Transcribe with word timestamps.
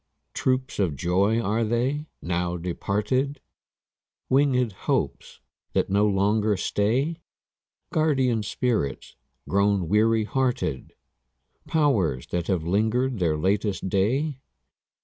Troops 0.33 0.79
of 0.79 0.95
joys 0.95 1.43
are 1.43 1.63
they, 1.63 2.07
now 2.23 2.57
departed? 2.57 3.39
Winged 4.29 4.71
hopes 4.89 5.41
that 5.73 5.91
no 5.91 6.07
longer 6.07 6.57
stay? 6.57 7.17
Guardian 7.93 8.41
spirits 8.41 9.15
grown 9.47 9.87
weary 9.87 10.23
hearted? 10.23 10.93
Powers 11.67 12.25
that 12.31 12.47
have 12.47 12.63
linger'd 12.63 13.19
their 13.19 13.37
latest 13.37 13.89
day? 13.89 14.39